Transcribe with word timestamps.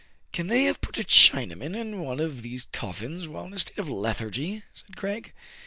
"Can 0.33 0.47
they 0.47 0.63
have 0.63 0.81
put 0.81 0.97
a 0.97 1.03
Chinaman 1.03 1.77
in 1.77 1.99
one 1.99 2.19
of 2.19 2.41
these 2.41 2.65
coffins 2.71 3.27
while 3.27 3.45
in 3.45 3.53
a 3.53 3.59
state 3.59 3.77
of 3.77 3.87
lethargy 3.87 4.63
"—said 4.73 4.97
Craig. 4.97 5.31